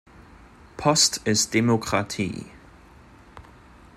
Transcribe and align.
Post 0.77 1.17
ist 1.25 1.53
Demokratie. 1.53 2.45